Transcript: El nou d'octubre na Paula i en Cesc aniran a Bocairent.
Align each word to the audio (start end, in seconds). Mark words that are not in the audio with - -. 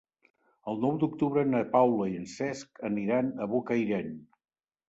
El 0.71 0.79
nou 0.85 0.95
d'octubre 1.03 1.43
na 1.49 1.61
Paula 1.75 2.09
i 2.13 2.17
en 2.21 2.25
Cesc 2.33 2.83
aniran 2.91 3.33
a 3.45 3.49
Bocairent. 3.55 4.13